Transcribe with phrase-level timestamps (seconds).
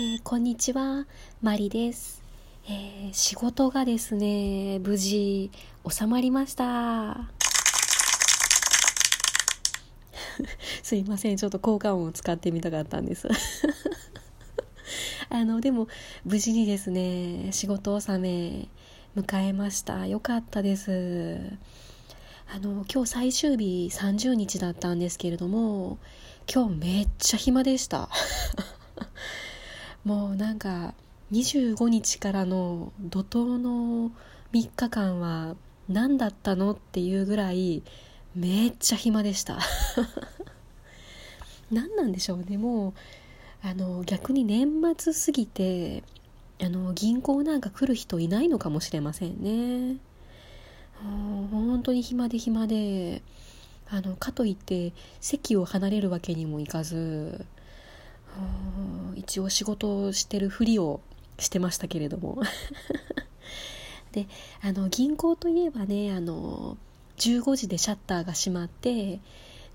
[0.00, 1.08] ー、こんにちは、
[1.42, 2.22] マリです、
[2.68, 5.50] えー、仕事がですね、無事
[5.90, 7.28] 収まりました。
[10.84, 13.26] すいません、ちょっと効果音を使ってみたかったんです。
[15.30, 15.88] あの、でも、
[16.24, 18.68] 無事にですね、仕事納め
[19.20, 20.06] 迎えました。
[20.06, 21.40] よかったです。
[22.46, 25.98] あの、今日最終日30日だったんですけれども、
[26.48, 28.08] 今日めっちゃ暇でした。
[30.08, 30.94] もうなんか
[31.32, 34.10] 25日からの怒涛の
[34.54, 35.54] 3日間は
[35.86, 37.82] 何だったのっていうぐらい
[38.34, 39.58] めっちゃ暇でした。
[41.70, 42.56] 何なんでしょうね。
[42.56, 42.92] もう
[43.62, 46.02] あの逆に年末過ぎて
[46.58, 49.98] あの銀行なんか来る人いないのかもしれませんね。
[51.50, 53.20] 本当に暇で暇で
[53.90, 57.44] あのかといって席を離れるわけにもいかず。
[59.16, 61.00] 一応仕事をしてるふりを
[61.38, 62.40] してましたけれども。
[64.12, 64.26] で
[64.62, 66.78] あの銀行といえばねあの
[67.18, 69.20] 15時でシャッターが閉まって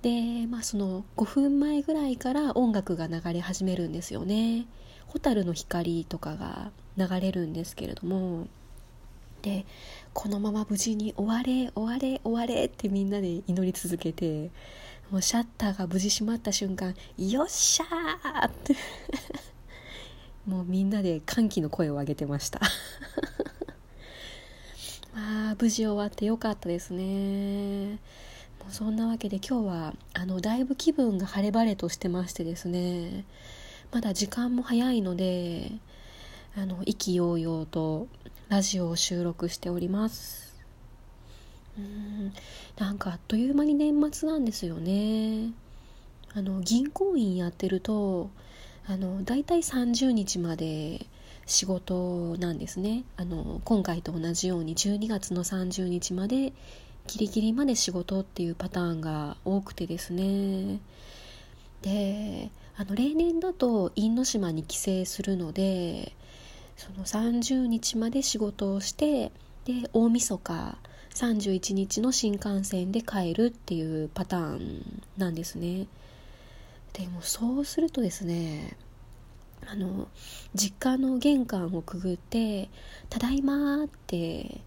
[0.02, 4.66] でまあその5分前ぐらいから音楽が流れ始めるんですよね
[5.08, 8.48] 「蛍の光」とかが流れるんですけれども。
[9.44, 9.66] で
[10.14, 14.52] このまま無事に終われ終われ終われってみんなで祈り続けて
[15.12, 18.76] もうシャッターが無事閉まった瞬間よっしゃーって。
[20.48, 22.60] もうみんなで歓喜の声を上げてました。
[25.14, 28.00] ま あ無事終わってよかったですね。
[28.60, 33.26] もうそんなわけで今日はあのだいぶ気分が晴れ晴れとしてましてですね。
[33.92, 35.72] まだ時間も早いので
[36.56, 38.08] あの意気揚々と
[38.50, 40.53] ラジオを収録しております。
[41.78, 42.34] うん。
[42.78, 45.52] なんかあっという間に年末なんですよね。
[46.36, 48.30] あの銀行員やってると
[48.88, 51.06] あの大体30日まで
[51.46, 53.04] 仕事なんですね。
[53.18, 56.54] あの今回と同じように12月の30日まで
[57.08, 60.80] ギリギリまで仕事っていうパターンが多くてですね。
[61.82, 66.14] であの例年だと因島に帰省するので
[66.78, 69.32] その30日まで仕事をして
[69.66, 70.78] で大晦日
[71.14, 75.88] 31日の新幹線で帰るっていうパターンなんですね。
[76.94, 78.78] でもそうするとですね
[79.66, 80.08] あの
[80.54, 82.70] 実家の玄関をくぐって
[83.10, 84.62] 「ただいまー」って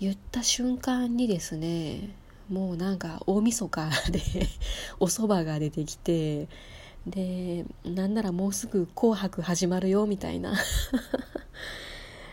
[0.00, 2.14] 言った瞬間にですね
[2.48, 4.20] もうなんか大晦日で
[5.00, 6.48] お蕎麦が出てきて
[7.06, 10.56] でなんならもうすぐ「紅白」始まるよみたいな。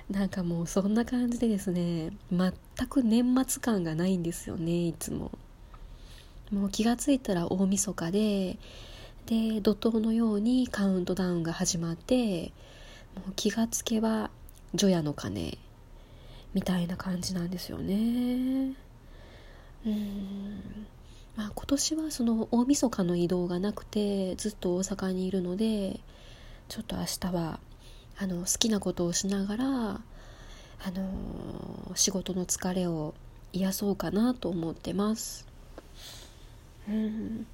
[0.10, 2.52] なんかもうそんな感じでですね全
[2.90, 5.32] く年末感がないんですよねいつも。
[6.52, 8.58] もう気が付いたら大晦日で
[9.26, 12.52] で怒涛のようにカウントダウンが始まって
[13.16, 14.30] もう気がつけば
[14.76, 15.58] 除夜の鐘
[16.54, 18.76] みたいな感じなんですよね。
[19.86, 20.86] うん。
[21.36, 26.00] まあ今年はその大晦日の移動がなくてずっと大阪にいるので
[26.68, 27.60] ちょっと明日は
[28.18, 33.14] あの好きなことをしながら、あの仕事の疲れを
[33.54, 35.48] 癒そうかなと思ってます。
[36.90, 37.48] うん。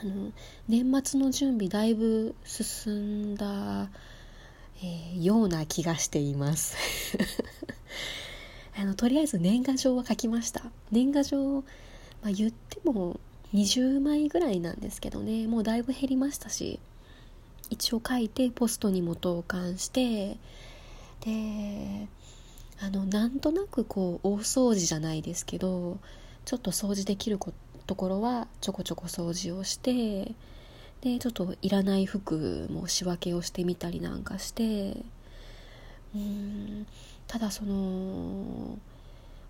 [0.00, 0.32] あの
[0.68, 3.88] 年末の準備だいぶ進んだ、
[4.82, 6.76] えー、ような気がしています。
[8.76, 10.62] あのとりあえず年賀状は書きました。
[10.90, 11.62] 年賀状、
[12.22, 13.18] まあ、言っても
[13.52, 15.46] 20枚ぐらいなんですけどね。
[15.46, 16.78] もうだいぶ減りましたし。
[17.70, 20.36] 一応書いてポストにも投函して
[21.20, 22.08] で
[22.80, 25.98] あのなんとなくこう大掃除じゃないですけど
[26.44, 27.38] ちょっと掃除できる
[27.86, 30.34] ところはちょこちょこ掃除をして
[31.00, 34.96] でちょっといらない服も仕分けをしてみたりなんかして
[36.14, 36.86] うん
[37.26, 38.78] ただその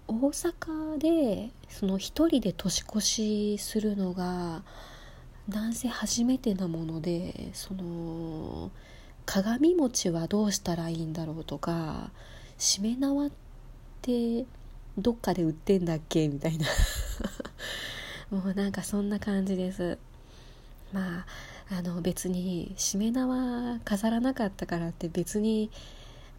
[0.08, 4.62] 大阪でその一人で年越しするのが
[5.48, 8.70] なんせ初めてなものでその
[9.24, 12.10] 鏡餅はどうしたらいいんだろうとか
[12.58, 13.30] しめ縄っ
[14.02, 14.44] て
[14.98, 16.28] どっかで売ってんだっけ？
[16.28, 16.66] みたいな。
[18.30, 19.96] もうなんかそんな感じです。
[20.92, 21.26] まあ
[21.70, 25.70] あの別にしめ縄飾らなかったからって別に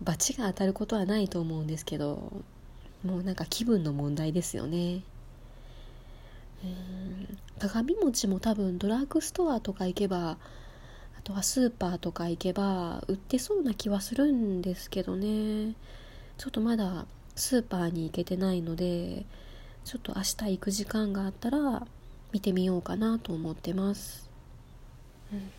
[0.02, 2.32] 罰が当たることはないと思うんですけど
[3.04, 5.02] もうなんか気分の問題ですよね。
[6.64, 7.38] うん。
[7.60, 10.38] 鏡餅も多分ドラッグストアとか行けば
[11.18, 15.76] あとはスーパーとか行けば売ってそうな気はするんですけどね。
[16.38, 19.26] ちょっとまだスーパーに行けてないので
[19.84, 21.86] ちょっと明日行く時間があったら
[22.32, 24.30] 見てみようかなと思ってます、
[25.34, 25.52] うん。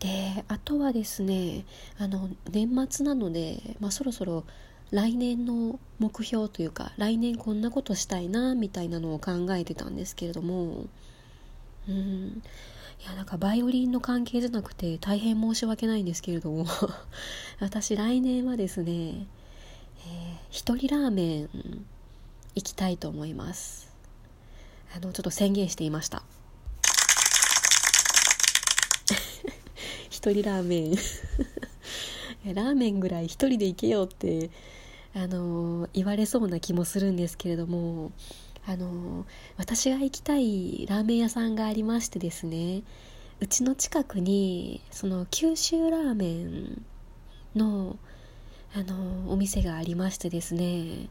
[0.00, 1.64] であとはですね
[1.98, 4.44] あの年末なので、まあ、そろそろ
[4.90, 10.86] 来年の目標というか来年こんなことしたいなみたいなのを考えてたんですけれども
[11.88, 12.42] うん。
[13.02, 16.66] いやなんかバイオリンの関係じゃなくて大変申し訳ないんですけれども
[17.60, 19.26] 私来年はですね、えー、
[20.50, 21.50] 一人ラーメン
[22.54, 23.94] 行きたいと思います。
[24.94, 26.22] あのちょっと宣言していました。
[30.08, 30.96] 一人ラーメン。
[32.54, 34.50] ラーメンぐらい一人で行けよって
[35.14, 38.12] あの言われそうな気もするんですけれども
[38.66, 39.24] あの
[39.56, 42.82] 私が行きたいラーメン屋さんがありましてですね
[43.40, 46.84] うちの近くにその九州ラーメン
[47.54, 47.96] の
[48.74, 51.08] あのお店がありましてですね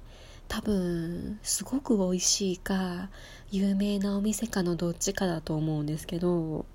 [0.48, 3.10] 多分すごく美味しいか
[3.50, 6.66] 有名なお店かのどっちかだと思うんですけど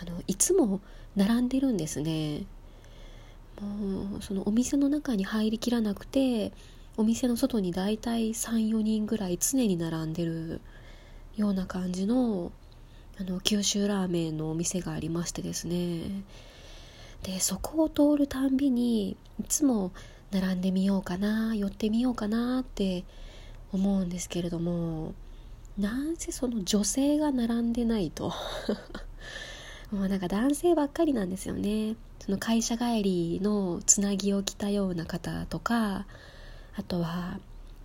[0.00, 0.80] あのいつも
[1.16, 2.44] 並んでるんですね。
[3.60, 6.52] もうそのお店の中に入りきらなくて
[6.96, 10.60] お店の外に大体34人ぐらい常に並んでる
[11.36, 12.52] ような感じの
[13.20, 16.24] あの九州ラーメンのお店がありましてですね。
[17.22, 19.92] でそこを通るたんびにいつも
[20.32, 23.04] 並んでみようかな寄ってみようかなって
[23.72, 25.14] 思うんですけれども
[25.78, 28.32] なんせその女性が並んでないと。
[29.92, 31.96] もうなんか男性ばっかりなんですよね。
[32.18, 36.06] その会社帰りのつなぎを着たような方とか
[36.74, 37.38] あとは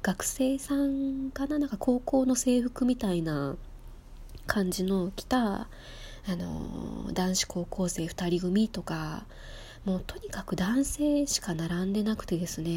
[0.03, 1.59] 学生さんかな？
[1.59, 3.55] なんか高校の制服みたいな
[4.45, 5.67] 感じの着た
[6.29, 9.25] あの男子高校生2人組とか
[9.85, 12.71] もうとにかく男性しか並んでなくてですね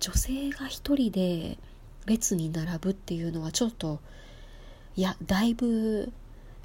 [0.00, 1.58] 女性が1人で
[2.06, 4.00] 列に並ぶっていうのはちょっと
[4.96, 6.12] いやだいぶ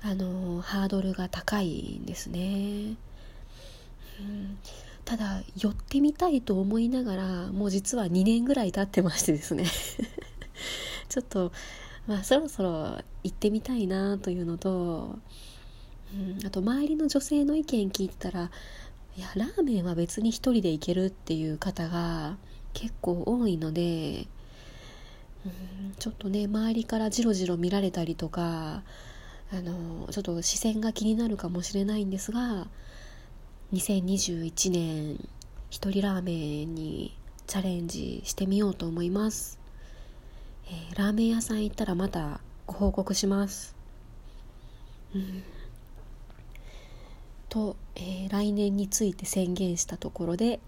[0.08, 2.96] あのハードルが高いんですね、
[4.20, 4.60] うん、
[5.04, 9.66] ただ寄ってみたいと思いながらもう実は2年ぐらい経ってましてですね。
[11.10, 11.52] ちょっと
[12.06, 15.18] まあそろそろ行ってみたいなというのと、
[16.14, 18.52] うん、あと周りの女性の意見聞いてたら
[19.18, 22.38] いやラーメンは別に一人で行けるっていう方が
[22.74, 24.28] 結構多いので、
[25.48, 28.84] うん、ちょっとね周りからジロジロ見られたりとか
[29.52, 32.68] あのちょっと視線が気になるかもしれないんですが
[33.74, 35.30] 2021年
[35.70, 37.16] 一人ラーメンに
[37.48, 39.60] チャレンジしてみようと思います、
[40.68, 43.76] えー、ラーメン屋さん行ったらまたご報告します、
[47.50, 50.60] と、えー、来年について宣言したところで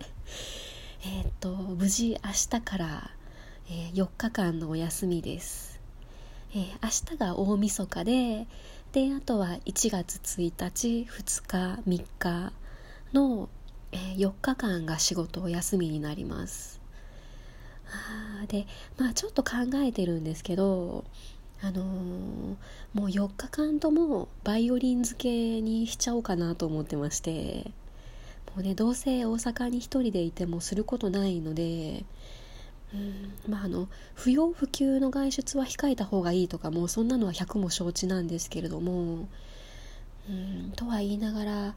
[1.04, 3.10] えっと無事明日から、
[3.68, 5.77] えー、4日間のお休みです。
[6.54, 8.46] えー、明日が大晦日で
[8.92, 12.52] であとは1月1日2日3日
[13.12, 13.48] の、
[13.92, 16.80] えー、4日間が仕事お休みになります。
[18.48, 18.66] で
[18.98, 21.04] まあちょっと考えてるんですけど
[21.62, 21.86] あのー、
[22.94, 27.70] もう4日間ともバイオリン漬けにしちゃおうかなと思ってまして。
[28.54, 32.04] もうねどうせ大阪に1人でいてもすることないので
[33.48, 39.28] まああの不要不急の外出は控えた方がいいとかもうそんなのは100も承知なんですけれども
[40.28, 40.72] うん。
[40.76, 41.74] とは言いながら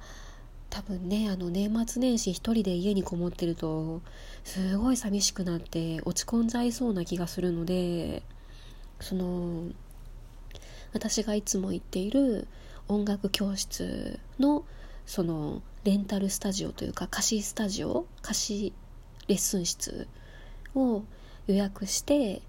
[0.70, 4.01] 多分ねあの年末年始一人で家にこもってると
[4.44, 8.24] すごい寂しくなって落ち込んじゃいそうな気がするので
[9.01, 9.65] その
[10.94, 12.48] 私がいつも行っている
[12.88, 14.63] 音楽教室の
[15.06, 18.74] そのレンタルスタジオというか貸しスタジオ貸し
[19.27, 20.08] レッスン室
[20.75, 21.04] を
[21.48, 22.42] 予約して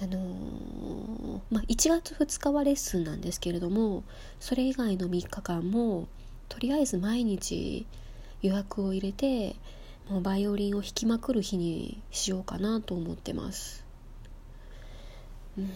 [0.00, 4.02] あのー、まあ、1月2日はレッスンなんですけれども
[4.40, 6.08] それ以外の3日間も
[6.48, 7.86] とりあえず毎日
[8.42, 9.54] 予約を入れて
[10.10, 13.84] もうバイオリンを弾きまくる日にしようかなと思ってます。
[15.56, 15.66] うんい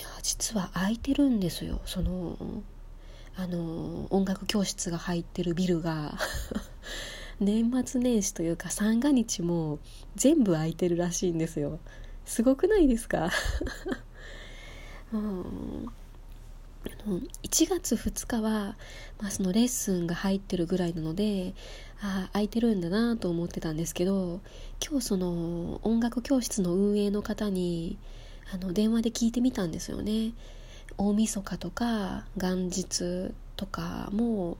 [0.00, 1.80] や実は空いてるんですよ。
[1.84, 2.36] その
[3.36, 6.16] あの音楽教室が入ってるビルが。
[7.40, 9.78] 年末年始というか三が日も
[10.16, 11.78] 全部空いてるらしいんですよ。
[12.24, 13.30] すごくないですか？
[15.12, 15.88] うん。
[17.42, 18.76] 1月2日は、
[19.20, 21.54] まあ、そのレッスンが入ってるぐらいなので
[22.00, 24.40] ああ空いてるんだなと思ってたんですけど
[24.86, 27.98] 今日その音楽教室の運営の方に
[28.52, 30.32] あの電話で聞いてみたんですよね。
[30.96, 34.56] 大晦日とか元日とかも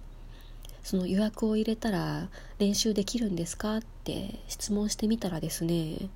[0.88, 6.08] その予約を入れたら練習できるんですかって質問してみたらですね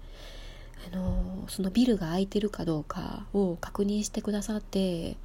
[0.91, 5.19] あのそのビルが空いてるかどうかを確認してくださって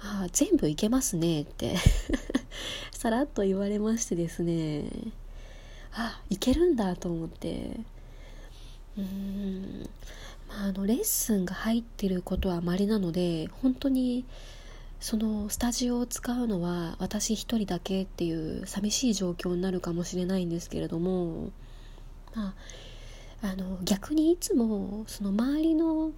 [0.00, 1.76] ああ全部いけますねって
[2.90, 4.88] さらっと言われましてですね
[5.92, 7.78] あいけるんだと思って
[8.98, 9.88] うーん
[10.48, 14.24] まああのレッスンが入ってることはまれなので本当に
[15.02, 21.50] そのスタジオを使うのは私一人だけっていう寂しい状況になるかもしれないんですけれども
[22.36, 22.54] ま
[23.42, 26.12] ああの逆にいつもその周りの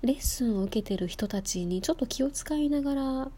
[0.00, 3.28] レッスンを受けてる人たちにちょっと気を使いながらあ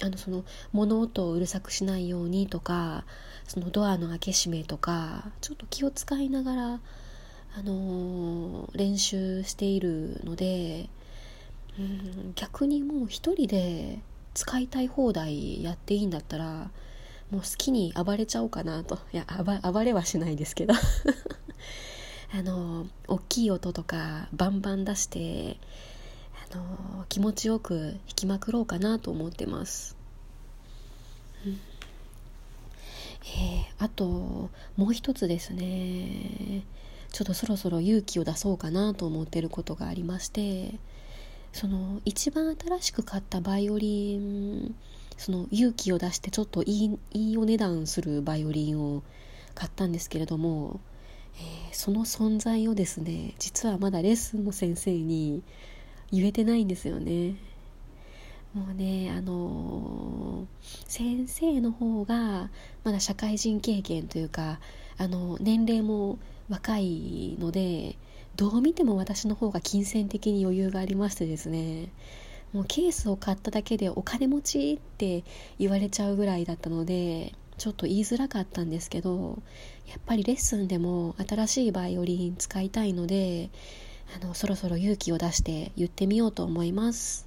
[0.00, 3.04] のその物音をうるさくしないようにとか
[3.46, 10.88] そのドアの開け閉めとかちょっと気を使いながら、あのー、練習しているので、
[11.78, 14.00] うん、逆にもう一人で
[14.36, 16.70] 使いたい放題やっていいんだったら
[17.30, 18.98] もう好きに暴れちゃおうかなと。
[19.12, 19.24] いや
[19.72, 20.74] 暴れはしないですけど。
[22.34, 25.56] あの大きい音とかバンバン出して
[26.52, 29.96] あの気持ちよく弾きまくろうかなと思ってます、
[31.46, 31.60] うん、
[33.22, 36.62] えー、あともう一つですね。
[37.12, 40.74] ちょっとそろそろ勇気を出そうかなと思ってることがありまして
[41.56, 44.74] その一番新しく買ったバイオリン
[45.16, 49.02] その勇気を出してちょっといいいいお値段するバイオリンを
[49.54, 50.80] 買ったんですけれども、
[51.36, 55.42] えー、その存在をですね実はまだレッスンの先生に
[56.12, 57.36] 言えてないんですよね。
[58.52, 62.50] もうねあのー、先生の方が
[62.84, 64.60] まだ社会人経験というか
[64.98, 66.18] あの年齢も
[66.50, 67.96] 若いので
[68.36, 71.88] どう見ても私の方が金銭的に余裕がありましてですね。
[72.52, 75.24] もうケースを買っただけでお金持ちって
[75.58, 79.42] 言われちゃうぐらいだったのでちょっと言いづらかったんですけど
[79.88, 83.50] やっぱりレッスンでも新しいバイオリン使いたいので
[84.20, 87.25] あのそろそろ勇気を出して言ってみようと思います。